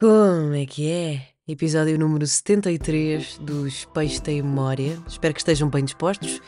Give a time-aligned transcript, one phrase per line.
[0.00, 1.28] Como é que é?
[1.46, 4.98] Episódio número 73 dos Peixes Têm Memória.
[5.06, 6.40] Espero que estejam bem dispostos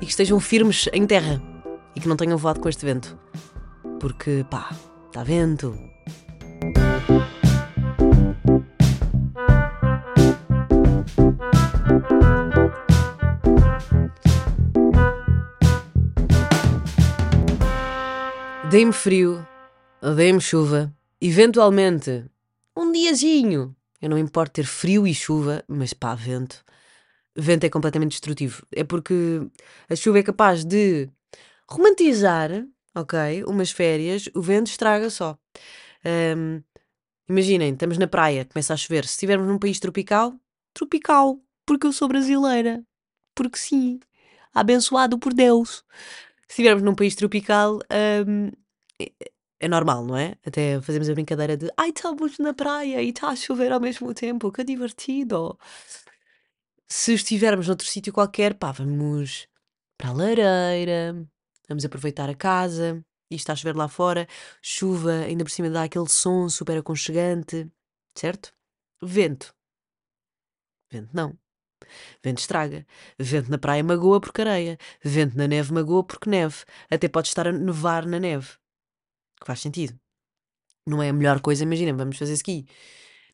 [0.00, 1.40] e que estejam firmes em terra
[1.94, 3.16] e que não tenham voado com este vento.
[4.00, 4.74] Porque, pá,
[5.06, 5.78] está vento.
[18.70, 19.46] Dei-me frio,
[20.16, 22.24] dei-me chuva, eventualmente
[22.76, 23.74] um diazinho.
[24.00, 26.62] Eu não importo ter frio e chuva, mas pá, vento.
[27.34, 28.66] Vento é completamente destrutivo.
[28.72, 29.14] É porque
[29.88, 31.08] a chuva é capaz de
[31.68, 32.50] romantizar,
[32.94, 33.44] ok?
[33.46, 35.38] Umas férias, o vento estraga só.
[36.04, 36.62] Ahm,
[37.28, 39.04] imaginem, estamos na praia, começa a chover.
[39.04, 40.34] Se estivermos num país tropical,
[40.74, 42.82] tropical, porque eu sou brasileira.
[43.34, 44.00] Porque sim,
[44.54, 45.84] abençoado por Deus.
[46.48, 48.50] Se estivermos num país tropical, ahm,
[49.60, 50.36] é, normal, não é?
[50.46, 54.12] Até fazemos a brincadeira de ai, estamos na praia e está a chover ao mesmo
[54.14, 55.58] tempo, que divertido.
[56.88, 59.48] Se estivermos noutro sítio qualquer, pá, vamos
[59.98, 61.26] para a lareira,
[61.68, 64.28] vamos aproveitar a casa e está a chover lá fora,
[64.62, 67.70] chuva, ainda por cima dá aquele som super aconchegante,
[68.14, 68.52] certo?
[69.02, 69.54] Vento.
[70.90, 71.36] Vento não.
[72.22, 72.86] Vento estraga.
[73.18, 74.78] Vento na praia magoa porque areia.
[75.02, 76.64] Vento na neve magoa porque neve.
[76.90, 78.58] Até pode estar a nevar na neve.
[79.40, 79.98] Que faz sentido.
[80.86, 82.66] Não é a melhor coisa, imagina, vamos fazer ski.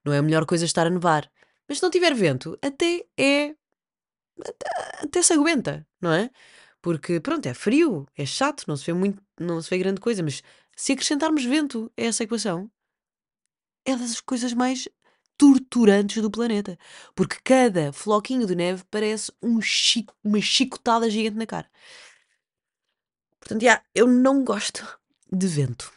[0.05, 1.31] Não é a melhor coisa estar a nevar.
[1.69, 3.55] Mas se não tiver vento, até é.
[4.41, 4.67] Até,
[5.05, 6.31] até se aguenta, não é?
[6.81, 10.23] Porque, pronto, é frio, é chato, não se vê muito, não se vê grande coisa,
[10.23, 10.43] mas
[10.77, 12.71] se acrescentarmos vento a essa equação,
[13.85, 14.89] é das coisas mais
[15.37, 16.79] torturantes do planeta.
[17.15, 21.71] Porque cada floquinho de neve parece um chico, uma chicotada gigante na cara.
[23.41, 25.01] Portanto, eu não gosto
[25.33, 25.93] de vento.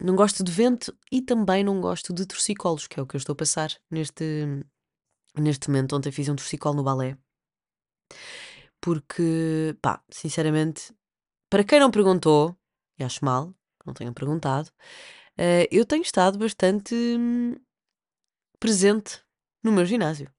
[0.00, 3.18] Não gosto de vento e também não gosto de torcicolos, que é o que eu
[3.18, 4.46] estou a passar neste,
[5.36, 5.96] neste momento.
[5.96, 7.16] Ontem fiz um torcicolo no balé.
[8.80, 10.92] Porque, pá, sinceramente,
[11.48, 12.54] para quem não perguntou,
[12.98, 13.54] e acho mal
[13.86, 14.70] não tenham perguntado,
[15.36, 17.54] eh, eu tenho estado bastante hum,
[18.58, 19.20] presente
[19.62, 20.30] no meu ginásio.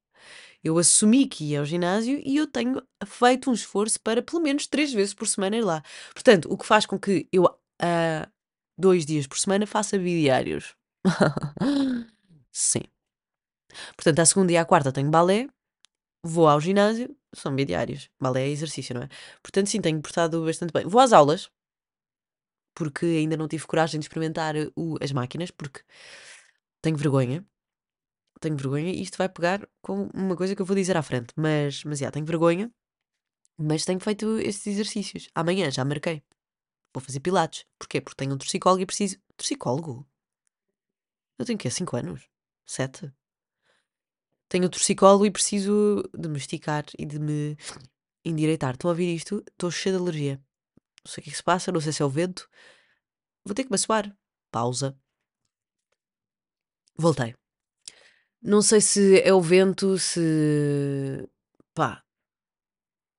[0.63, 4.65] Eu assumi que ia ao ginásio e eu tenho feito um esforço para pelo menos
[4.67, 5.83] três vezes por semana ir lá.
[6.13, 7.45] Portanto, o que faz com que eu
[7.79, 8.27] ah,
[8.77, 10.75] dois dias por semana faça bidiários.
[12.51, 12.83] Sim.
[13.95, 15.47] Portanto, à segunda e à quarta tenho balé,
[16.23, 18.09] vou ao ginásio, são bidiários.
[18.21, 19.09] Balé é exercício, não é?
[19.43, 20.87] Portanto, sim, tenho portado bastante bem.
[20.87, 21.51] Vou às aulas,
[22.73, 25.81] porque ainda não tive coragem de experimentar o- as máquinas, porque
[26.81, 27.45] tenho vergonha.
[28.41, 31.33] Tenho vergonha e isto vai pegar com uma coisa que eu vou dizer à frente.
[31.37, 32.71] Mas, mas já, tenho vergonha.
[33.57, 35.29] Mas tenho feito estes exercícios.
[35.35, 36.23] Amanhã já marquei.
[36.95, 37.65] Vou fazer pilates.
[37.77, 37.99] Porquê?
[37.99, 39.17] Porque tenho um torcicólogo e preciso.
[39.35, 40.07] Torcicólogo?
[41.37, 41.69] Eu tenho o quê?
[41.69, 42.29] 5 anos?
[42.65, 43.11] 7?
[44.47, 47.57] Tenho um torcicólogo e preciso de me esticar e de me
[48.23, 48.75] endireitar.
[48.75, 49.43] Estão a ouvir isto?
[49.45, 50.41] Estou cheia de alergia.
[51.03, 52.49] Não sei o que é que se passa, não sei se é o vento.
[53.43, 54.17] Vou ter que me assoar.
[54.49, 54.97] Pausa.
[56.95, 57.35] Voltei.
[58.41, 61.27] Não sei se é o vento, se.
[61.73, 62.05] pá.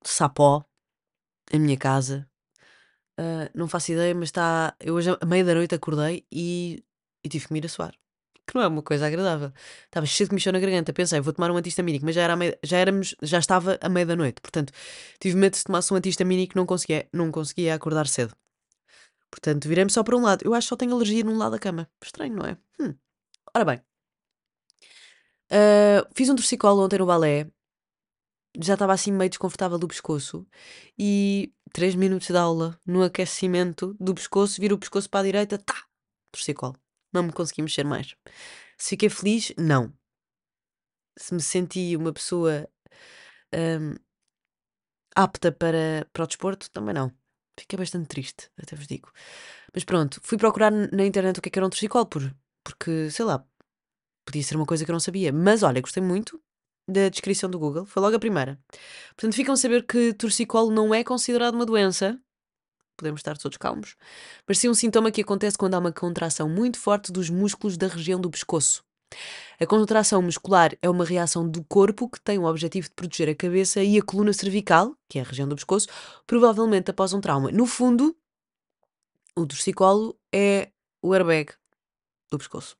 [0.02, 0.64] se há pó
[1.52, 2.26] em minha casa.
[3.18, 4.74] Ah, não faço ideia, mas está.
[4.80, 6.84] Eu hoje, à meia da noite, acordei e,
[7.24, 7.94] e tive que me ir a suar.
[8.46, 9.52] Que não é uma coisa agradável.
[9.86, 10.92] Estava cheio de comichão na garganta.
[10.92, 14.06] Pensei, vou tomar um antihistamínico, mas já, era meia- já, éramos, já estava à meia
[14.06, 14.40] da noite.
[14.40, 14.72] Portanto,
[15.18, 18.34] tive medo de se tomasse um antihistamínico não conseguia, não conseguia acordar cedo.
[19.30, 20.42] Portanto, virei-me só para um lado.
[20.44, 21.88] Eu acho que só tenho alergia num lado da cama.
[22.02, 22.56] Estranho, não é?
[22.80, 22.94] Hum.
[23.54, 23.82] Ora bem.
[25.50, 27.50] Ah, fiz um torcicolo ontem no balé.
[28.58, 30.46] Já estava assim meio desconfortável do pescoço.
[30.98, 35.58] E 3 minutos de aula no aquecimento do pescoço, viro o pescoço para a direita,
[35.58, 35.74] tá!
[36.32, 36.74] Torcicolo.
[37.12, 38.16] Não me consegui mexer mais.
[38.78, 39.92] Se fiquei feliz, não.
[41.18, 42.66] Se me senti uma pessoa
[43.54, 43.94] hum,
[45.14, 47.12] apta para, para o desporto, também não.
[47.60, 49.12] Fiquei bastante triste, até vos digo.
[49.74, 53.10] Mas pronto, fui procurar na internet o que é que era um torcicolo, por, porque,
[53.10, 53.46] sei lá,
[54.24, 55.30] podia ser uma coisa que eu não sabia.
[55.30, 56.42] Mas olha, gostei muito
[56.88, 58.58] da descrição do Google, foi logo a primeira.
[59.16, 62.18] Portanto, ficam a saber que torcicolo não é considerado uma doença,
[62.96, 63.96] podemos estar todos calmos,
[64.46, 67.88] mas sim um sintoma que acontece quando há uma contração muito forte dos músculos da
[67.88, 68.84] região do pescoço.
[69.58, 73.34] A contração muscular é uma reação do corpo que tem o objetivo de proteger a
[73.34, 75.88] cabeça e a coluna cervical, que é a região do pescoço,
[76.26, 77.50] provavelmente após um trauma.
[77.50, 78.16] No fundo,
[79.34, 81.52] o torcicolo é o airbag
[82.30, 82.76] do pescoço.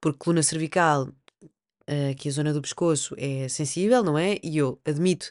[0.00, 1.08] Porque coluna cervical,
[1.86, 4.38] eh, que a zona do pescoço é sensível, não é?
[4.42, 5.30] E eu admito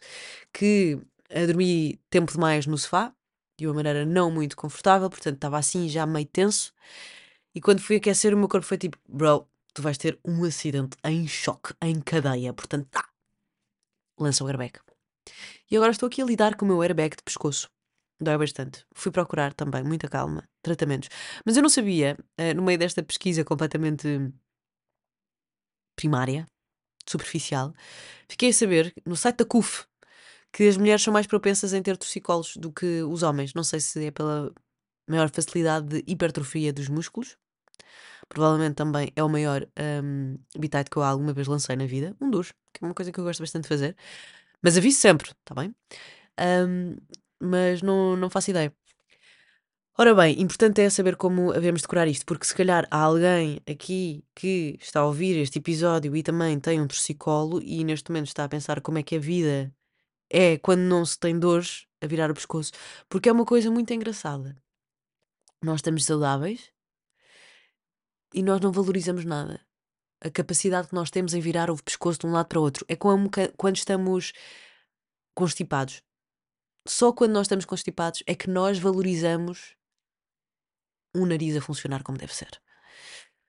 [0.53, 0.99] que
[1.47, 3.13] dormi tempo demais no sofá,
[3.57, 6.73] de uma maneira não muito confortável, portanto estava assim já meio tenso.
[7.53, 10.97] E quando fui aquecer, o meu corpo foi tipo, bro, tu vais ter um acidente
[11.03, 12.53] em choque, em cadeia.
[12.53, 13.07] Portanto, tá.
[14.19, 14.79] Lança o airbag.
[15.69, 17.69] E agora estou aqui a lidar com o meu airbag de pescoço.
[18.19, 18.85] Dói bastante.
[18.93, 21.09] Fui procurar também, muita calma, tratamentos.
[21.45, 24.31] Mas eu não sabia, eh, no meio desta pesquisa completamente
[26.05, 26.45] primária,
[27.07, 27.73] superficial,
[28.29, 29.85] fiquei a saber, no site da CUF,
[30.53, 33.53] que as mulheres são mais propensas em ter torcicolos do que os homens.
[33.53, 34.53] Não sei se é pela
[35.09, 37.37] maior facilidade de hipertrofia dos músculos.
[38.29, 39.67] Provavelmente também é o maior
[40.03, 42.15] um, bitite que eu alguma vez lancei na vida.
[42.21, 43.95] Um dos, que é uma coisa que eu gosto bastante de fazer.
[44.61, 45.75] Mas aviso sempre, está bem?
[46.39, 46.95] Um,
[47.39, 48.73] mas não, não faço ideia.
[49.97, 54.25] Ora bem, importante é saber como havemos decorar isto, porque se calhar há alguém aqui
[54.35, 58.43] que está a ouvir este episódio e também tem um torcicolo e neste momento está
[58.43, 59.73] a pensar como é que a vida
[60.29, 62.73] é quando não se tem dores a virar o pescoço,
[63.07, 64.57] porque é uma coisa muito engraçada.
[65.63, 66.73] Nós estamos saudáveis
[68.33, 69.61] e nós não valorizamos nada.
[70.21, 72.85] A capacidade que nós temos em virar o pescoço de um lado para o outro.
[72.89, 74.33] É como quando estamos
[75.33, 76.01] constipados.
[76.85, 79.74] Só quando nós estamos constipados é que nós valorizamos
[81.15, 82.61] um nariz a funcionar como deve ser.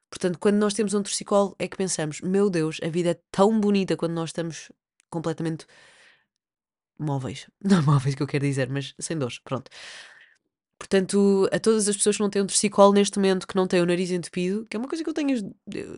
[0.08, 3.60] Portanto, quando nós temos um torcicolo, é que pensamos: meu Deus, a vida é tão
[3.60, 4.70] bonita quando nós estamos
[5.10, 5.66] completamente
[6.98, 7.48] móveis.
[7.62, 9.38] Não móveis que eu quero dizer, mas sem dores.
[9.40, 9.70] Pronto.
[10.78, 13.80] Portanto, a todas as pessoas que não têm um torcicolo neste momento, que não têm
[13.80, 15.54] o nariz entupido, que é uma coisa que eu tenho,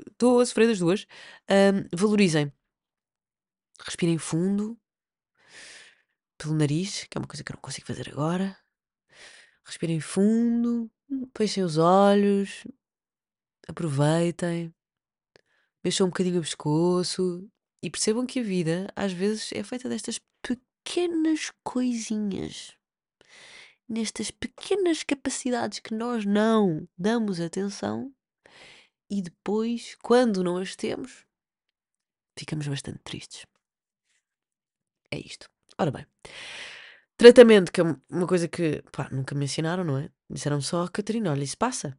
[0.09, 1.05] estou a sofrer das duas,
[1.51, 2.53] um, valorizem.
[3.85, 4.79] Respirem fundo
[6.39, 8.57] pelo nariz, que é uma coisa que eu não consigo fazer agora.
[9.65, 10.89] Respirem fundo,
[11.37, 12.67] fechem os olhos,
[13.67, 14.75] aproveitem,
[15.85, 17.49] mexam um bocadinho o pescoço
[17.83, 22.77] e percebam que a vida às vezes é feita destas pequenas coisinhas,
[23.89, 28.13] nestas pequenas capacidades que nós não damos atenção
[29.11, 31.25] e depois, quando não as temos,
[32.39, 33.47] ficamos bastante tristes.
[35.11, 35.49] É isto.
[35.79, 36.07] Ora bem.
[37.19, 40.09] Tratamento, que é uma coisa que pá, nunca me ensinaram, não é?
[40.31, 41.99] Disseram só, Catarina, olha, isso passa.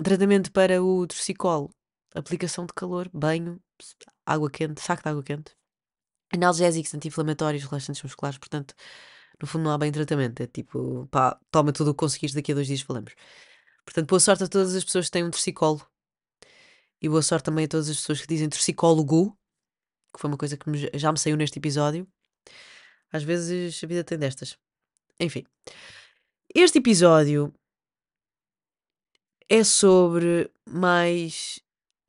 [0.00, 1.68] Tratamento para o torcicolo,
[2.14, 3.60] aplicação de calor, banho,
[4.24, 5.52] água quente, saco de água quente.
[6.32, 8.72] Analgésicos, anti-inflamatórios, relaxantes musculares, portanto,
[9.42, 10.40] no fundo não há bem tratamento.
[10.40, 13.14] É tipo, pá, toma tudo o que conseguires, daqui a dois dias falamos.
[13.84, 15.84] Portanto, boa sorte a todas as pessoas que têm um torcicolo.
[17.02, 19.36] E boa sorte também a todas as pessoas que dizem torcicólogo,
[20.14, 22.06] que foi uma coisa que me, já me saiu neste episódio.
[23.16, 24.58] Às vezes a vida tem destas.
[25.18, 25.44] Enfim.
[26.54, 27.52] Este episódio
[29.48, 31.60] é sobre mais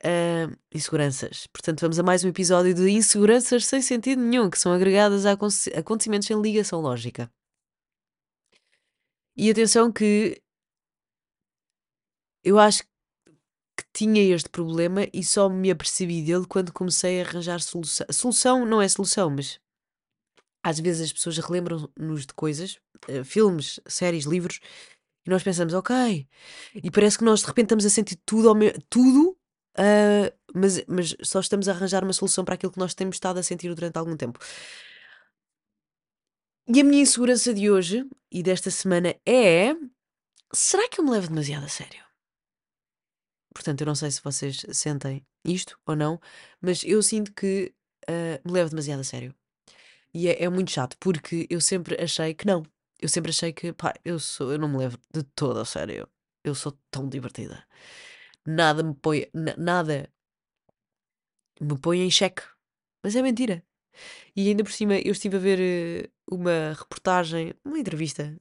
[0.03, 1.47] uh, inseguranças.
[1.47, 5.31] Portanto, vamos a mais um episódio de inseguranças sem sentido nenhum, que são agregadas a
[5.31, 7.31] acontecimentos sem ligação lógica.
[9.35, 10.41] E atenção que
[12.43, 17.61] eu acho que tinha este problema e só me apercebi dele quando comecei a arranjar
[17.61, 18.07] solução.
[18.11, 19.59] Solução não é solução, mas
[20.67, 22.77] às vezes as pessoas relembram-nos de coisas,
[23.09, 24.59] uh, filmes, séries, livros,
[25.25, 26.27] e nós pensamos, ok,
[26.75, 28.53] e parece que nós de repente estamos a sentir tudo,
[28.89, 29.37] tudo
[29.79, 33.37] Uh, mas, mas só estamos a arranjar uma solução para aquilo que nós temos estado
[33.37, 34.39] a sentir durante algum tempo.
[36.67, 39.75] E a minha insegurança de hoje e desta semana é:
[40.51, 42.03] será que eu me levo demasiado a sério?
[43.53, 46.19] Portanto, eu não sei se vocês sentem isto ou não,
[46.59, 47.71] mas eu sinto que
[48.09, 49.35] uh, me levo demasiado a sério.
[50.17, 52.63] E é, é, muito chato, porque eu sempre achei que não.
[52.99, 56.07] Eu sempre achei que, pá, eu, sou, eu não me levo de todo a sério.
[56.43, 57.67] Eu sou tão divertida
[58.47, 60.09] nada me põe, nada
[61.59, 62.43] me põe em xeque.
[63.03, 63.63] Mas é mentira.
[64.35, 68.39] E ainda por cima, eu estive a ver uh, uma reportagem, uma entrevista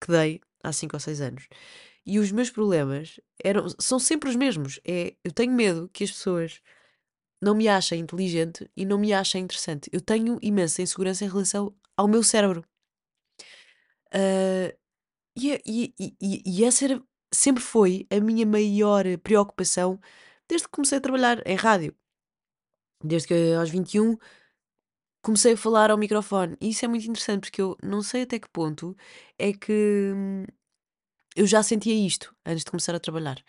[0.00, 1.48] que dei há 5 ou 6 anos.
[2.06, 4.80] E os meus problemas eram, são sempre os mesmos.
[4.86, 6.60] É, eu tenho medo que as pessoas
[7.40, 9.88] não me achem inteligente e não me achem interessante.
[9.92, 12.64] Eu tenho imensa insegurança em relação ao meu cérebro.
[14.14, 14.76] Uh,
[15.36, 20.00] e, e, e, e, essa era sempre foi a minha maior preocupação
[20.48, 21.94] desde que comecei a trabalhar em rádio.
[23.02, 24.18] Desde que aos 21
[25.22, 26.56] comecei a falar ao microfone.
[26.60, 28.96] E isso é muito interessante porque eu não sei até que ponto
[29.38, 30.44] é que hum,
[31.36, 33.42] eu já sentia isto antes de começar a trabalhar.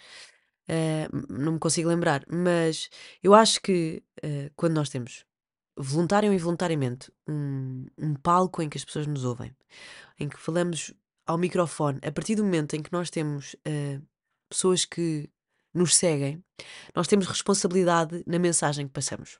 [0.70, 2.90] Uh, não me consigo lembrar, mas
[3.22, 5.26] eu acho que uh, quando nós temos
[5.78, 9.56] voluntário ou involuntariamente um, um palco em que as pessoas nos ouvem,
[10.20, 10.94] em que falamos
[11.26, 14.02] ao microfone, a partir do momento em que nós temos uh,
[14.50, 15.30] pessoas que
[15.74, 16.44] nos seguem,
[16.96, 19.40] nós temos responsabilidade na mensagem que passamos.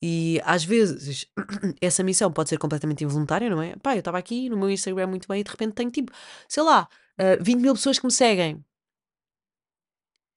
[0.00, 1.26] E às vezes
[1.80, 3.76] essa missão pode ser completamente involuntária, não é?
[3.76, 6.12] Pá, eu estava aqui no meu Instagram muito bem e de repente tenho tipo,
[6.48, 8.64] sei lá, uh, eh, 20 mil pessoas que me seguem.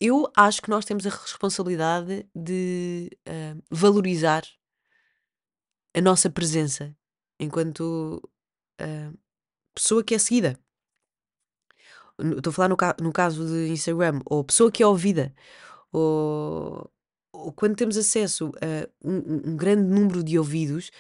[0.01, 4.43] Eu acho que nós temos a responsabilidade de ah, valorizar
[5.95, 6.95] a nossa presença
[7.39, 8.21] enquanto
[8.79, 9.13] ah,
[9.75, 10.59] pessoa que é seguida.
[12.19, 15.33] Estou a falar no, ca- no caso de Instagram, ou pessoa que é ouvida,
[15.91, 16.89] ou,
[17.33, 20.91] ou quando temos acesso a um, um- grande número de ouvidos,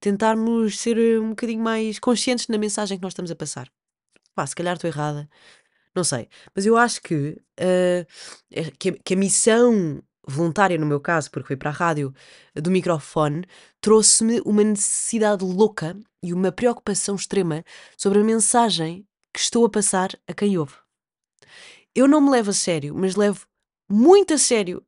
[0.00, 3.70] tentarmos ser um bocadinho mais conscientes na mensagem que nós estamos a passar.
[4.34, 5.28] Pá, se calhar estou errada,
[5.96, 6.28] não sei.
[6.54, 8.06] Mas eu acho que, eh,
[8.50, 12.12] é- que, que a missão voluntária, no meu caso, porque foi para a rádio,
[12.54, 13.44] do microfone,
[13.80, 17.64] trouxe-me uma necessidade louca e uma preocupação extrema
[17.96, 20.74] sobre a mensagem que estou a passar a quem ouve.
[21.94, 23.46] Eu não me levo a sério, mas levo
[23.90, 24.84] muito a sério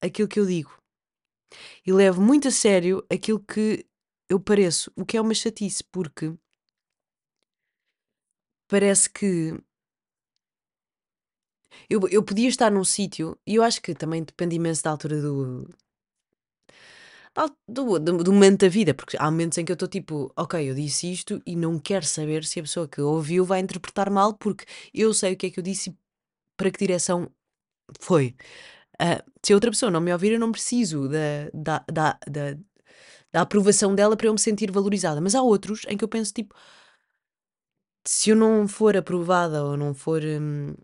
[0.00, 0.76] aquilo que eu digo.
[1.84, 3.84] E levo muito a sério aquilo que
[4.28, 6.34] eu pareço, o que é uma chatice, porque
[8.68, 9.58] parece que
[11.88, 15.20] eu, eu podia estar num sítio, e eu acho que também depende imenso da altura
[15.20, 15.68] do,
[17.68, 20.70] do, do, do momento da vida, porque há momentos em que eu estou tipo, ok,
[20.70, 24.34] eu disse isto e não quero saber se a pessoa que ouviu vai interpretar mal,
[24.34, 25.96] porque eu sei o que é que eu disse e
[26.56, 27.30] para que direção
[28.00, 28.36] foi.
[28.98, 32.58] Ah, se a outra pessoa não me ouvir, eu não preciso da, da, da, da,
[33.32, 35.20] da aprovação dela para eu me sentir valorizada.
[35.20, 36.54] Mas há outros em que eu penso tipo,
[38.04, 40.74] se eu não for aprovada ou não for hum,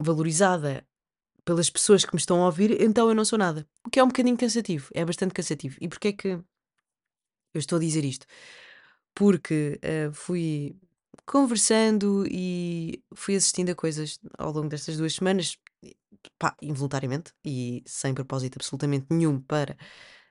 [0.00, 0.86] valorizada
[1.44, 3.66] pelas pessoas que me estão a ouvir, então eu não sou nada.
[3.86, 5.76] O que é um bocadinho cansativo, é bastante cansativo.
[5.80, 6.44] E porquê é que eu
[7.60, 8.26] estou a dizer isto?
[9.14, 10.76] Porque ah, fui
[11.26, 15.56] conversando e fui assistindo a coisas ao longo destas duas semanas,
[16.38, 19.76] pá, involuntariamente e sem propósito absolutamente nenhum para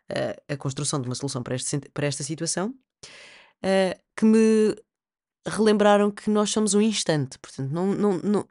[0.10, 2.76] ah, a construção de uma solução para, este, para esta situação,
[3.64, 4.76] ah, que me
[5.48, 8.48] relembraram que nós somos um instante, portanto, não, não, não,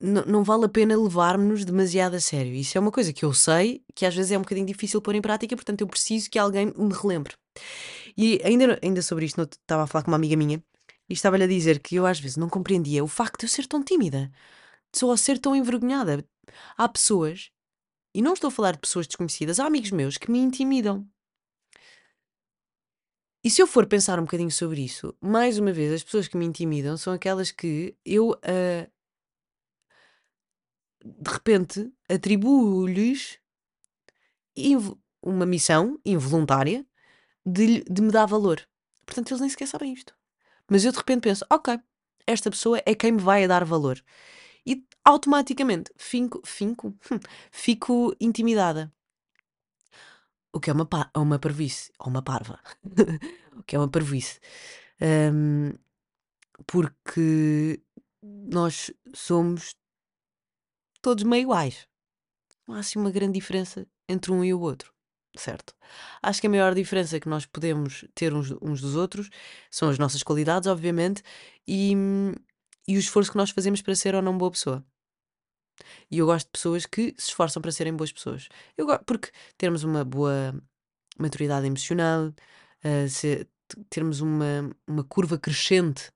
[0.00, 2.54] não, vale a pena levarmos-nos demasiado a sério.
[2.54, 5.14] Isso é uma coisa que eu sei que às vezes é um bocadinho difícil pôr
[5.14, 7.34] em prática, portanto, eu preciso que alguém me relembre.
[8.16, 10.62] E ainda, ainda sobre isto, estava a falar com uma amiga minha
[11.08, 13.66] e estava-lhe a dizer que eu às vezes não compreendia o facto de eu ser
[13.66, 14.30] tão tímida,
[14.92, 16.24] de só ser tão envergonhada.
[16.76, 17.50] Há pessoas,
[18.14, 21.08] e não estou a falar de pessoas desconhecidas, há amigos meus que me intimidam.
[23.44, 26.36] E se eu for pensar um bocadinho sobre isso, mais uma vez, as pessoas que
[26.36, 28.88] me intimidam são aquelas que eu, ah,
[31.04, 33.38] de repente, atribuo-lhes
[35.22, 36.86] uma missão involuntária
[37.44, 38.60] de, de me dar valor.
[39.06, 40.14] Portanto, eles nem sequer sabem isto.
[40.68, 41.78] Mas eu de repente penso, ok,
[42.26, 44.02] esta pessoa é quem me vai dar valor.
[44.66, 46.94] E automaticamente finco, finco,
[47.50, 48.92] fico intimidada.
[50.52, 52.60] O que é uma, pa uma parvoíce, ou uma parva.
[53.56, 54.40] o que é uma parvoíce.
[55.00, 55.72] Ahm,
[56.66, 57.80] porque
[58.22, 59.74] nós somos
[61.02, 61.86] todos meio iguais.
[62.66, 64.92] Não há assim uma grande diferença entre um e o outro,
[65.36, 65.74] certo?
[66.22, 69.30] Acho que a maior diferença que nós podemos ter uns, uns dos outros
[69.70, 71.22] são as nossas qualidades, obviamente,
[71.66, 71.94] e,
[72.88, 74.84] e o esforço que nós fazemos para ser ou não boa pessoa.
[76.10, 78.48] E eu gosto de pessoas que se esforçam para serem boas pessoas.
[78.76, 80.54] Eu go- porque termos uma boa
[81.18, 82.32] maturidade emocional,
[82.84, 83.46] ah, se-
[83.90, 86.10] termos uma, uma curva crescente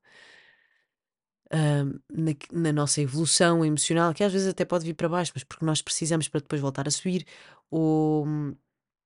[1.53, 5.43] ah, na, na nossa evolução emocional, que às vezes até pode vir para baixo, mas
[5.43, 7.27] porque nós precisamos para depois voltar a subir,
[7.69, 8.25] ou,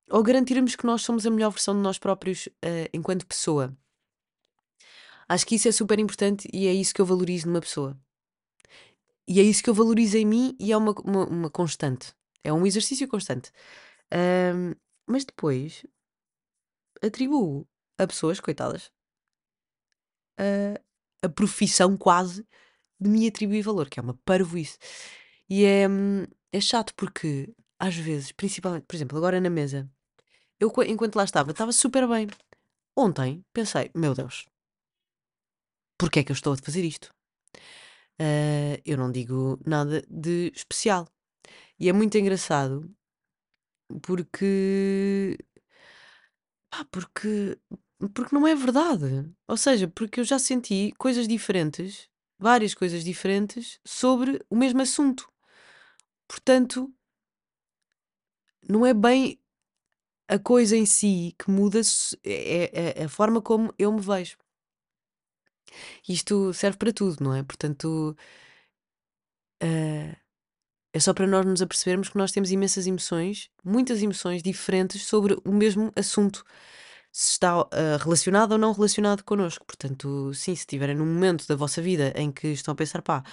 [0.09, 3.75] ou garantirmos que nós somos a melhor versão de nós próprios ah, enquanto pessoa.
[5.27, 7.99] Acho que isso é super importante e é isso que eu valorizo numa pessoa.
[9.27, 12.15] E é isso que eu valorizo em mim e é uma, uma, uma constante.
[12.43, 13.51] É um exercício constante.
[14.09, 14.73] Ahm,
[15.05, 15.85] mas depois
[17.03, 18.89] atribuo a pessoas, coitadas,
[20.39, 20.79] a,
[21.21, 22.45] a profissão quase
[22.99, 24.77] de me atribuir valor, que é uma parvoíce.
[25.49, 25.85] E é,
[26.51, 29.89] é chato porque, às vezes, principalmente, por exemplo, agora na mesa,
[30.59, 32.27] eu enquanto lá estava, estava super bem.
[32.97, 34.45] Ontem pensei, meu Deus,
[35.97, 37.13] porquê é que eu estou a fazer isto?
[38.19, 41.07] Ah, eu não digo nada de especial.
[41.79, 42.89] E é muito engraçado
[44.01, 45.37] porque.
[46.69, 47.57] Pá, porque.
[48.13, 49.29] Porque não é verdade.
[49.47, 52.07] Ou seja, porque eu já senti coisas diferentes,
[52.39, 55.27] várias coisas diferentes, sobre o mesmo assunto.
[56.27, 56.93] Portanto,
[58.67, 59.39] não é bem
[60.29, 61.81] a coisa em si que muda,
[62.23, 64.37] é, é- é a forma como eu me vejo.
[66.07, 67.43] Isto serve para tudo, não é?
[67.43, 68.15] Portanto,
[69.61, 70.15] ah,
[70.93, 75.37] é só para nós nos apercebermos que nós temos imensas emoções, muitas emoções diferentes sobre
[75.45, 76.43] o mesmo assunto.
[77.19, 79.65] Se está ah, relacionado ou não relacionado connosco.
[79.65, 83.23] Portanto, sim, se estiverem num momento da vossa vida em que estão a pensar, pá,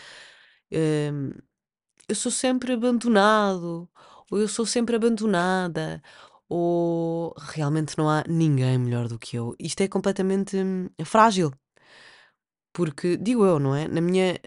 [0.73, 1.33] hum,
[2.09, 3.89] eu sou sempre abandonado,
[4.31, 6.03] ou eu sou sempre abandonada,
[6.49, 9.55] ou realmente não há ninguém melhor do que eu.
[9.59, 11.53] Isto é completamente hum, frágil.
[12.73, 13.87] Porque, digo eu, não é?
[13.89, 14.39] Na minha,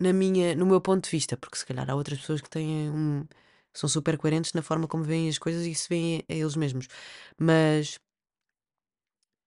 [0.00, 2.90] na minha, no meu ponto de vista, porque se calhar há outras pessoas que têm
[2.90, 3.26] um,
[3.72, 6.88] são super coerentes na forma como veem as coisas e se veem a eles mesmos.
[7.38, 7.98] Mas,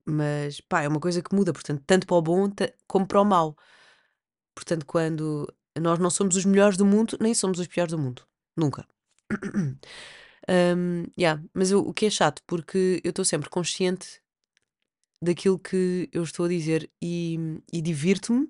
[0.05, 2.49] mas pá, é uma coisa que muda, portanto, tanto para o bom
[2.87, 3.55] como para o mau.
[4.55, 5.47] Portanto, quando
[5.79, 8.23] nós não somos os melhores do mundo, nem somos os piores do mundo.
[8.55, 8.85] Nunca.
[10.49, 14.21] Um, yeah, mas o, o que é chato, porque eu estou sempre consciente
[15.21, 17.37] daquilo que eu estou a dizer e,
[17.71, 18.49] e divirto-me,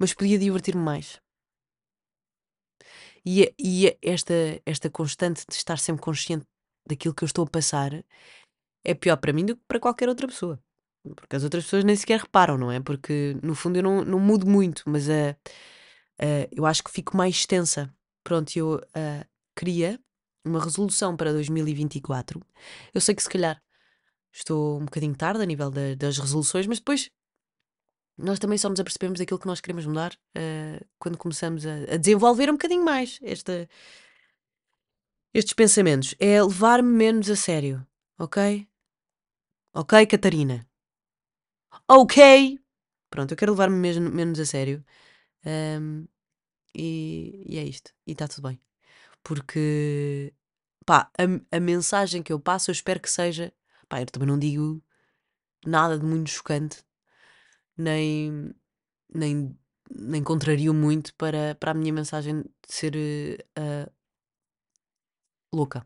[0.00, 1.20] mas podia divertir-me mais.
[3.24, 6.46] E, é- e é esta, esta constante de estar sempre consciente
[6.88, 8.04] daquilo que eu estou a passar
[8.86, 10.60] é pior para mim do que para qualquer outra pessoa.
[11.14, 12.80] Porque as outras pessoas nem sequer reparam, não é?
[12.80, 15.36] Porque no fundo eu não, não mudo muito, mas uh,
[16.20, 17.92] uh, eu acho que fico mais extensa.
[18.24, 19.26] Pronto, eu uh,
[19.56, 20.00] queria
[20.44, 22.40] uma resolução para 2024.
[22.94, 23.60] Eu sei que se calhar
[24.32, 27.10] estou um bocadinho tarde a nível da- das resoluções, mas depois
[28.18, 31.96] nós também só nos apercebemos daquilo que nós queremos mudar uh, quando começamos a, a
[31.96, 33.68] desenvolver um bocadinho mais esta,
[35.34, 36.14] estes pensamentos.
[36.18, 37.86] É levar-me menos a sério,
[38.18, 38.66] ok?
[39.82, 40.66] Ok, Catarina?
[41.88, 42.58] Ok!
[43.10, 44.84] Pronto, eu quero levar-me mesmo menos a sério.
[45.46, 46.06] Um,
[46.76, 47.92] e, e é isto.
[48.06, 48.60] E está tudo bem.
[49.24, 50.34] Porque,
[50.86, 53.52] pá, a, a mensagem que eu passo, eu espero que seja.
[53.88, 54.82] Pá, eu também não digo
[55.66, 56.84] nada de muito chocante,
[57.76, 58.54] nem,
[59.14, 59.58] nem,
[59.90, 62.94] nem contrario muito para, para a minha mensagem ser
[63.58, 63.90] uh,
[65.52, 65.84] louca,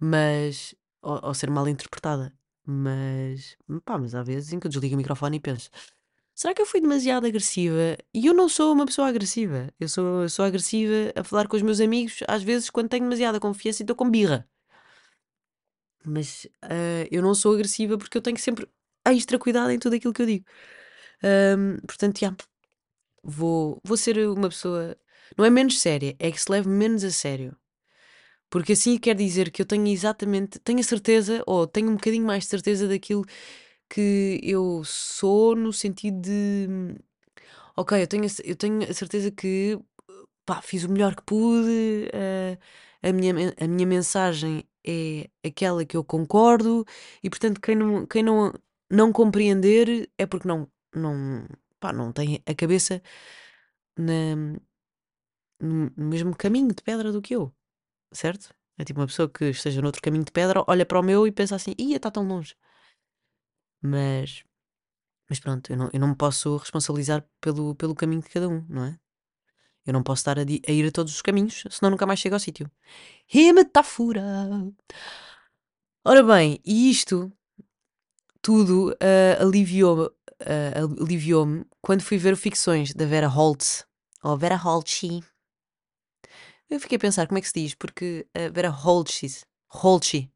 [0.00, 2.32] mas ou, ou ser mal interpretada.
[2.64, 5.70] Mas, pá, mas há vezes em que eu desligo o microfone e penso:
[6.34, 7.96] será que eu fui demasiado agressiva?
[8.14, 9.68] E eu não sou uma pessoa agressiva.
[9.80, 13.04] Eu sou, eu sou agressiva a falar com os meus amigos, às vezes quando tenho
[13.04, 14.48] demasiada confiança e estou com birra.
[16.04, 18.68] Mas uh, eu não sou agressiva porque eu tenho sempre
[19.04, 20.44] extra cuidado em tudo aquilo que eu digo.
[21.86, 22.34] Portanto, já.
[23.22, 24.96] Vou, vou ser uma pessoa.
[25.36, 27.56] Não é menos séria, é que se leve menos a sério.
[28.52, 32.26] Porque assim quer dizer que eu tenho exatamente, tenho a certeza, ou tenho um bocadinho
[32.26, 33.24] mais de certeza daquilo
[33.90, 36.68] que eu sou, no sentido de.
[37.76, 39.78] Ok, eu tenho, eu tenho a certeza que
[40.46, 42.58] pá, fiz o melhor que pude, eh,
[43.02, 46.84] a, minha, a minha mensagem é aquela que eu concordo,
[47.22, 48.52] e portanto, quem não, quem não,
[48.90, 51.46] não compreender é porque não, não,
[51.80, 53.02] pá, não tem a cabeça
[53.98, 54.58] na-
[55.60, 57.52] no mesmo caminho de pedra do que eu
[58.12, 58.54] certo?
[58.78, 61.32] É tipo uma pessoa que esteja noutro caminho de pedra, olha para o meu e
[61.32, 62.54] pensa assim: ia, está tão longe.
[63.80, 64.44] Mas,
[65.28, 68.64] mas pronto, eu não, eu não me posso responsabilizar pelo, pelo caminho de cada um,
[68.68, 68.98] não é?
[69.84, 72.34] Eu não posso estar a, a ir a todos os caminhos, senão nunca mais chego
[72.36, 72.70] ao sítio.
[73.32, 74.22] E metáfora!
[76.04, 77.32] Ora bem, e isto
[78.40, 83.86] tudo ah, aliviou-me ah, aliviou-me quando fui ver o Ficções da Vera Holtz,
[84.22, 85.02] ou Vera Holtz.
[86.72, 90.30] Eu fiquei a pensar como é que se diz, porque a Vera Holtz, Holtz, em,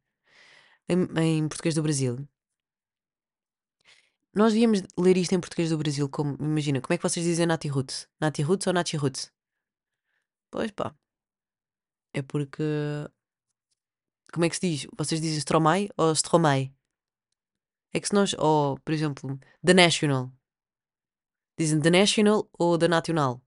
[1.18, 2.28] em português do Brasil,
[4.34, 7.46] Nós devíamos ler isto em português do Brasil como, imagina, como é que vocês dizem
[7.46, 8.06] Nati Roots?
[8.20, 9.32] Nati Roots ou Nati Roots?
[10.50, 10.94] Pois pá,
[12.12, 12.62] é porque,
[14.30, 14.86] como é que se diz?
[14.94, 16.70] Vocês dizem Stromae ou Stromae?
[17.94, 20.30] É que se nós, ou, por exemplo, The National,
[21.58, 23.42] dizem The National ou The Nacional?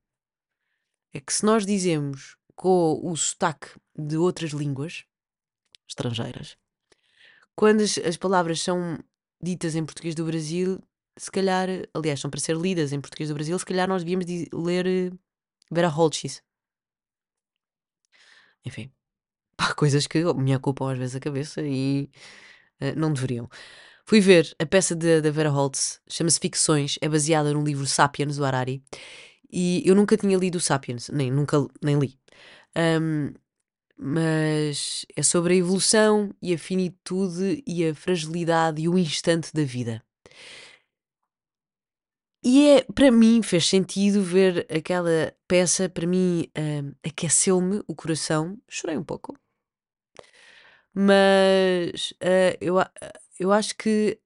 [1.14, 5.06] É que se nós dizemos com o sotaque de outras línguas
[5.88, 6.58] estrangeiras,
[7.56, 9.00] quando as, as palavras são
[9.42, 10.78] ditas em português do Brasil,
[11.18, 14.26] se calhar, aliás, são para ser lidas em português do Brasil, se calhar nós devíamos
[14.54, 15.10] ler eh,
[15.72, 16.44] Vera Holtz.
[18.66, 18.92] Enfim,
[19.56, 22.10] pá, coisas que me ocupam às vezes a cabeça e
[22.82, 23.50] eh, não deveriam.
[24.04, 28.44] Fui ver a peça da Vera Holtz, chama-se Ficções, é baseada num livro Sapiens do
[28.44, 28.84] Harari
[29.52, 32.20] e eu nunca tinha lido o Sapiens, nem nunca nem li.
[32.76, 33.34] Ahm,
[33.98, 39.64] mas é sobre a evolução e a finitude e a fragilidade e o instante da
[39.64, 40.04] vida.
[42.44, 46.46] E é, para mim, fez sentido ver aquela peça, para mim,
[47.04, 48.58] aqueceu-me o coração.
[48.70, 49.38] Chorei um pouco,
[50.94, 52.76] mas ah, eu,
[53.40, 54.20] eu acho que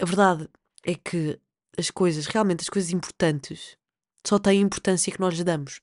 [0.00, 0.48] a verdade
[0.84, 1.38] é que
[1.78, 3.76] as coisas, realmente as coisas importantes,
[4.26, 5.80] só têm a importância que nós lhes damos.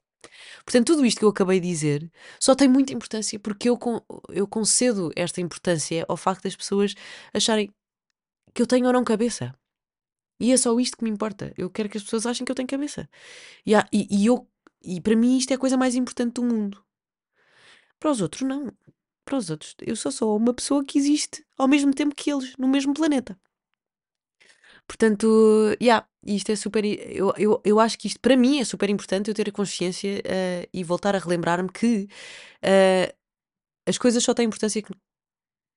[0.66, 4.02] Portanto, tudo isto que eu acabei de dizer só tem muita importância porque eu, con-
[4.30, 6.96] eu concedo esta importância ao facto das pessoas
[7.34, 7.72] acharem
[8.54, 9.54] que eu tenho ou não cabeça.
[10.40, 11.54] E é só isto que me importa.
[11.58, 13.10] Eu quero que as pessoas achem que eu tenho cabeça.
[13.66, 14.48] E, há- e- e eu
[14.84, 16.84] E para mim isto é a coisa mais importante do mundo.
[18.00, 18.72] Para os outros, não.
[19.26, 22.56] Para os outros, eu sou só uma pessoa que existe ao mesmo tempo que eles,
[22.58, 23.40] no mesmo planeta.
[24.90, 26.84] Portanto, yeah, isto é super.
[26.84, 30.20] Eu, eu, eu acho que isto, para mim, é super importante eu ter a consciência
[30.20, 32.10] uh, e voltar a relembrar-me que
[32.64, 33.16] uh,
[33.86, 34.92] as coisas só têm importância que,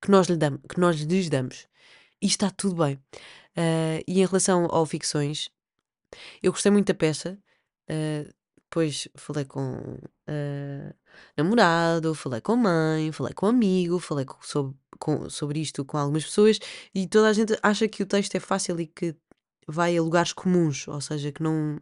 [0.01, 1.69] que, nós, lhe damos, que nós lhes damos.
[2.23, 2.95] E está tudo bem.
[3.55, 5.51] Uh, e em relação ao ficções,
[6.43, 7.39] eu gostei muito da peça.
[8.73, 9.99] Depois falei com
[11.37, 16.25] namorado, falei com mãe, falei com amigo, falei com, sobre, com, sobre isto com algumas
[16.25, 16.59] pessoas
[16.95, 19.15] e toda a gente acha que o texto é fácil e que
[19.69, 21.79] vai a lugares comuns, ou seja, que não,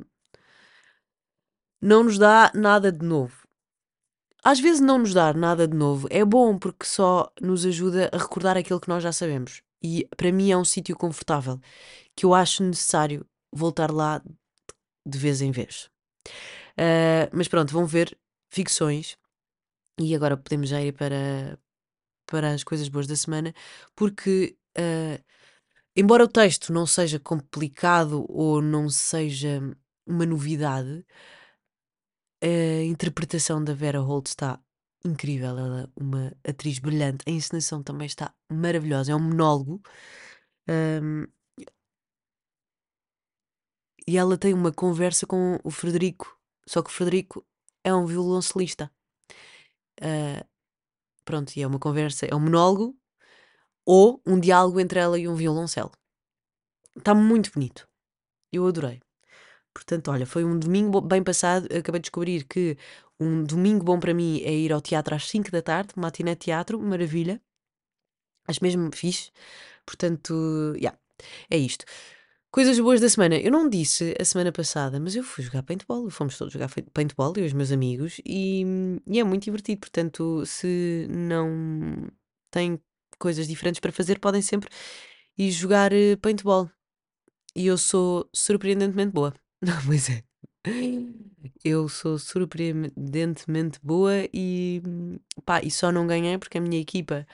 [1.81, 3.47] não nos dá nada de novo.
[4.43, 8.19] Às vezes não nos dar nada de novo é bom porque só nos ajuda a
[8.19, 9.63] recordar aquilo que nós já sabemos.
[9.81, 11.61] E para mim é um sítio confortável
[12.17, 14.21] que eu acho necessário voltar lá
[15.07, 15.89] de vez em vez.
[16.81, 18.17] Uh, mas pronto, vão ver
[18.51, 19.19] ficções
[20.01, 21.59] e agora podemos já ir para,
[22.27, 23.53] para as coisas boas da semana,
[23.95, 25.23] porque uh,
[25.95, 29.61] embora o texto não seja complicado ou não seja
[30.07, 31.05] uma novidade,
[32.43, 34.59] a interpretação da Vera Holt está
[35.05, 35.59] incrível.
[35.59, 37.25] Ela é uma atriz brilhante.
[37.27, 39.13] A encenação também está maravilhosa.
[39.13, 39.83] É um monólogo.
[40.69, 41.27] Um,
[44.07, 46.40] e ela tem uma conversa com o Frederico.
[46.67, 47.45] Só que o Frederico
[47.85, 48.91] é um violoncelista.
[50.01, 50.45] Uh,
[51.25, 52.97] pronto, e é uma conversa, é um monólogo
[53.85, 55.93] ou um diálogo entre ela e um violoncelo.
[56.97, 57.89] Está muito bonito.
[58.53, 59.01] Eu adorei.
[59.73, 61.67] Portanto, olha, foi um domingo bem passado.
[61.67, 62.77] Acabei de descobrir que
[63.19, 66.81] um domingo bom para mim é ir ao teatro às 5 da tarde, matiné teatro,
[66.81, 67.41] maravilha.
[68.47, 69.31] Acho mesmo fixe.
[69.87, 70.99] Portanto, já, yeah,
[71.51, 71.85] é isto.
[72.53, 73.37] Coisas boas da semana.
[73.37, 76.11] Eu não disse a semana passada, mas eu fui jogar paintball.
[76.11, 78.65] Fomos todos jogar paintball, e os meus amigos, e,
[79.07, 79.81] e é muito divertido.
[79.81, 82.09] Portanto, se não
[82.51, 82.81] têm
[83.21, 84.69] coisas diferentes para fazer, podem sempre
[85.39, 86.69] ir jogar eh, paintball.
[87.55, 89.33] E eu sou surpreendentemente boa.
[89.63, 90.25] Não, mas é.
[91.65, 94.83] Eu sou surpreendentemente boa e
[95.45, 97.27] pá, e só não ganhei porque a minha equipa,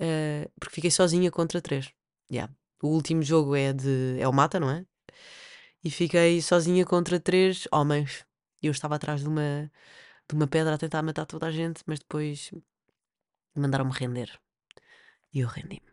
[0.00, 1.92] uh, porque fiquei sozinha contra três.
[2.30, 2.52] Yeah.
[2.84, 4.18] O último jogo é de.
[4.20, 4.84] é o mata, não é?
[5.82, 8.26] E fiquei sozinha contra três homens.
[8.62, 9.72] E eu estava atrás de uma,
[10.28, 12.50] de uma pedra a tentar matar toda a gente, mas depois
[13.56, 14.38] mandaram-me render.
[15.32, 15.90] E eu rendi-me.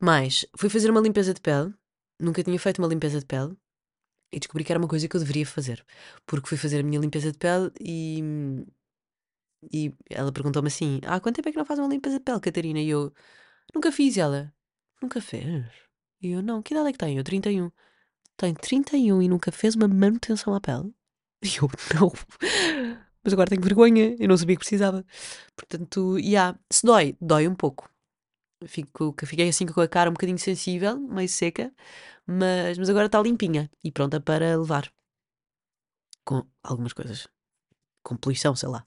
[0.00, 1.72] Mas fui fazer uma limpeza de pele.
[2.18, 3.56] Nunca tinha feito uma limpeza de pele.
[4.32, 5.86] E descobri que era uma coisa que eu deveria fazer.
[6.26, 8.20] Porque fui fazer a minha limpeza de pele e.
[9.72, 12.24] E ela perguntou-me assim: Há ah, quanto tempo é que não faz uma limpeza de
[12.24, 12.80] pele, Catarina?
[12.80, 13.14] E eu
[13.72, 14.18] nunca fiz.
[14.18, 14.52] ela
[15.04, 15.66] Nunca fez?
[16.22, 17.18] E eu, não, que idade é que tem?
[17.18, 17.70] Eu, 31.
[18.38, 20.94] Tem 31 e nunca fez uma manutenção à pele?
[21.44, 22.10] E eu, não.
[23.22, 25.04] Mas agora tenho vergonha, eu não sabia que precisava.
[25.54, 27.90] Portanto, e yeah, se dói, dói um pouco.
[28.66, 31.70] Fico, fiquei assim com a cara um bocadinho sensível, meio seca,
[32.26, 34.90] mas, mas agora está limpinha e pronta para levar.
[36.24, 37.28] Com algumas coisas.
[38.02, 38.86] Com poluição, sei lá.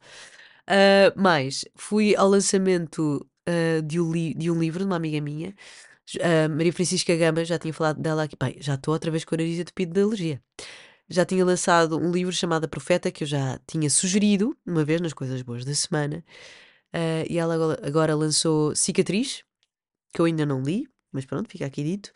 [0.63, 5.56] Uh, mas fui ao lançamento uh, de, um de um livro de uma amiga minha
[6.22, 8.36] a Maria Francisca Gamba, já tinha falado dela aqui.
[8.41, 10.41] Bem, já estou outra vez com a nariz entupida de alergia.
[11.10, 15.13] Já tinha lançado um livro chamado Profeta, que eu já tinha sugerido uma vez nas
[15.13, 16.24] Coisas Boas da Semana.
[16.93, 19.43] Uh, e ela agora lançou Cicatriz,
[20.13, 22.12] que eu ainda não li, mas pronto, fica aqui dito.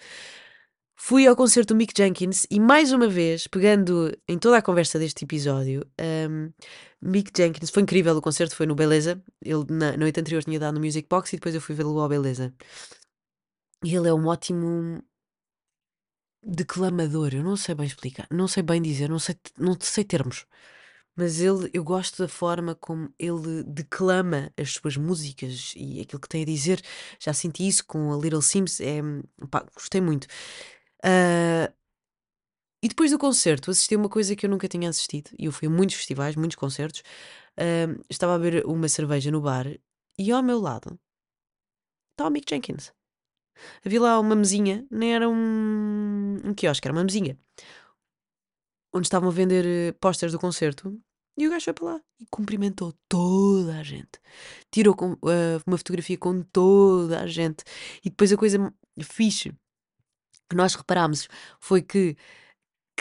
[0.96, 5.00] Fui ao concerto do Mick Jenkins e mais uma vez, pegando em toda a conversa
[5.00, 5.84] deste episódio,
[6.30, 6.52] um,
[7.02, 9.20] Mick Jenkins, foi incrível o concerto, foi no Beleza.
[9.44, 12.08] Ele na noite anterior tinha dado no Music Box e depois eu fui vê-lo ao
[12.08, 12.54] Beleza.
[13.84, 15.04] E ele é um ótimo
[16.44, 17.34] declamador.
[17.34, 20.46] Eu não sei bem explicar, não sei bem dizer, não sei, não sei termos.
[21.16, 26.30] Mas ele, eu gosto da forma como ele declama as suas músicas e aquilo que
[26.30, 26.82] tem a dizer.
[27.20, 29.02] Já senti isso com a Little Sims, é,
[29.50, 30.26] pá, gostei muito.
[31.06, 31.72] Uh,
[32.84, 35.32] e depois do concerto assisti a uma coisa que eu nunca tinha assistido.
[35.38, 37.02] E eu fui a muitos festivais, muitos concertos.
[37.60, 39.68] Uh, estava a beber uma cerveja no bar
[40.18, 41.00] e ao meu lado
[42.14, 42.94] está o Mick Jenkins.
[43.86, 47.38] Havia lá uma mesinha, nem era um, um quiosque, era uma mesinha,
[48.94, 50.98] onde estavam a vender eh, posters do concerto.
[51.38, 54.20] E o gajo foi para lá e cumprimentou toda a gente.
[54.70, 57.64] Tirou com, uh, uma fotografia com toda a gente.
[58.04, 59.54] E depois a coisa fixe
[60.50, 62.18] que nós reparámos foi que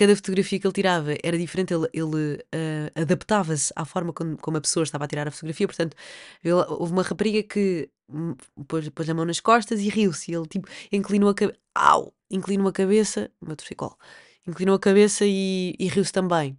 [0.01, 4.57] cada fotografia que ele tirava era diferente, ele, ele uh, adaptava-se à forma como, como,
[4.57, 5.67] a pessoa estava a tirar a fotografia.
[5.67, 5.97] Portanto,
[6.43, 7.91] ele, houve uma rapariga que
[8.69, 10.33] pôs, pôs a mão nas costas e riu-se.
[10.33, 12.15] Ele tipo inclinou a cabeça, au!
[12.31, 13.97] Inclinou a cabeça, meu torcicolo,
[14.47, 16.59] inclinou a cabeça e, e riu-se também.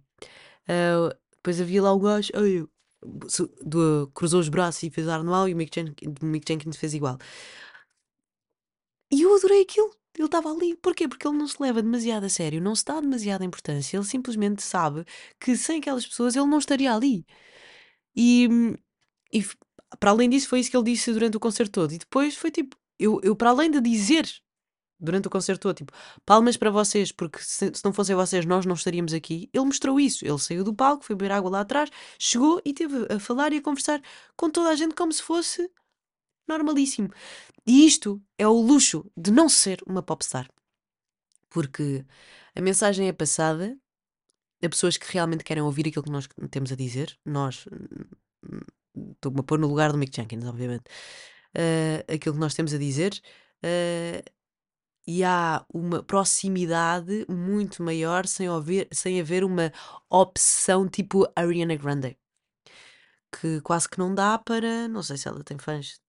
[0.68, 2.64] Uh, depois havia lá o gajo, ai,
[3.64, 6.76] do- cruzou os braços e fez ar no e o Mick, Jen- o Mick Jenkins
[6.76, 7.18] fez igual.
[9.10, 9.90] E eu adorei aquilo.
[10.14, 10.76] Ele estava ali.
[10.76, 11.08] Porquê?
[11.08, 13.96] Porque ele não se leva demasiado a sério, não se dá demasiada importância.
[13.96, 15.04] Ele simplesmente sabe
[15.40, 17.24] que sem aquelas pessoas ele não estaria ali.
[18.16, 18.48] E,
[19.32, 19.56] e f-
[19.98, 21.92] para além disso, foi isso que ele disse durante o concerto todo.
[21.92, 24.28] E depois foi tipo, eu, eu para além de dizer
[25.02, 25.92] durante o concerto todo, tipo,
[26.24, 29.50] palmas para vocês, porque se, se não fossem vocês, nós não estaríamos aqui.
[29.52, 30.24] Ele mostrou isso.
[30.24, 33.56] Ele saiu do palco, foi beber água lá atrás, chegou e teve a falar e
[33.56, 34.00] a conversar
[34.36, 35.68] com toda a gente como se fosse
[36.46, 37.10] normalíssimo.
[37.66, 40.48] E isto é o luxo de não ser uma popstar.
[41.50, 42.04] Porque
[42.54, 43.76] a mensagem é passada
[44.62, 47.18] a pessoas que realmente querem ouvir aquilo que nós temos a dizer.
[47.24, 47.66] Nós,
[48.96, 50.84] estou-me a pôr no lugar do Mick Jenkins, obviamente.
[51.56, 53.12] Uh, aquilo que nós temos a dizer.
[53.64, 54.32] uh,
[55.06, 59.72] e há uma proximidade muito maior sem, haver, sem haver uma
[60.10, 62.16] opção tipo Ariana Grande.
[63.30, 64.88] Que quase que não dá para.
[64.88, 66.00] Não sei se ela tem fãs.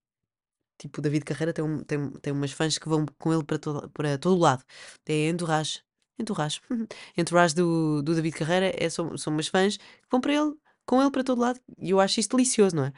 [0.78, 3.90] Tipo, David Carreira tem, um- tem, tem umas fãs que vão com ele para todo,
[3.90, 4.64] para todo lado.
[5.06, 5.82] É Entourage.
[6.18, 6.60] Entourage.
[7.16, 10.54] Entourage do, do David Carreira é, são, são umas fãs que vão para ele,
[10.86, 11.60] com ele para todo lado.
[11.78, 12.92] E eu acho isto delicioso, não é?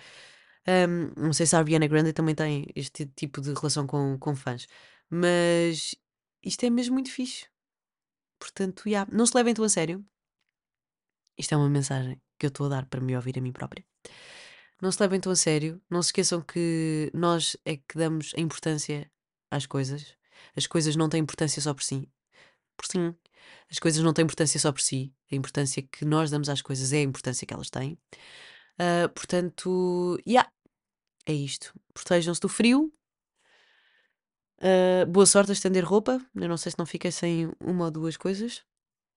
[0.88, 4.34] Um, não sei se a Ariana Grande também tem este tipo de relação com, com
[4.34, 4.66] fãs.
[5.08, 5.94] Mas
[6.42, 7.46] isto é mesmo muito fixe.
[8.38, 10.04] Portanto, yeah, não se levem tão a sério.
[11.38, 13.84] Isto é uma mensagem que eu estou a dar para me ouvir a mim própria.
[14.80, 15.80] Não se levem tão a sério.
[15.88, 19.10] Não se esqueçam que nós é que damos a importância
[19.50, 20.16] às coisas.
[20.56, 22.10] As coisas não têm importância só por si.
[22.76, 23.14] Por sim.
[23.70, 25.12] As coisas não têm importância só por si.
[25.30, 27.98] A importância que nós damos às coisas é a importância que elas têm.
[28.78, 30.50] Ah, portanto, yeah,
[31.26, 31.72] é isto.
[31.94, 32.92] Protejam-se do frio.
[34.60, 36.20] Ah, boa sorte a estender roupa.
[36.34, 38.62] Eu não sei se não fiquei sem uma ou duas coisas.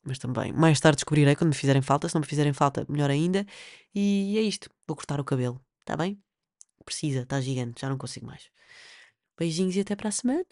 [0.04, 2.08] Mas também, mais tarde descobrirei quando me fizerem falta.
[2.08, 3.46] Se não me fizerem falta, melhor ainda.
[3.94, 4.70] E é isto.
[4.88, 5.62] Vou cortar o cabelo.
[5.82, 6.22] Está bem?
[6.86, 7.82] Precisa, está gigante.
[7.82, 8.50] Já não consigo mais.
[9.38, 10.46] Beijinhos e até para a semana.